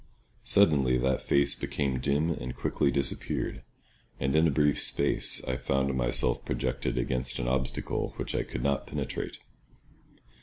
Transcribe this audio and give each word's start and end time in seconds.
Suddenly 0.43 0.97
that 0.97 1.21
face 1.21 1.53
became 1.53 1.99
dim 1.99 2.31
and 2.31 2.55
quickly 2.55 2.89
disappeared, 2.89 3.61
and 4.19 4.35
in 4.35 4.47
a 4.47 4.49
brief 4.49 4.81
space 4.81 5.43
I 5.43 5.57
found 5.57 5.93
myself 5.93 6.43
projected 6.43 6.97
against 6.97 7.37
an 7.37 7.47
obstacle 7.47 8.13
which 8.15 8.33
I 8.33 8.41
could 8.41 8.63
not 8.63 8.87
penetrate. 8.87 9.37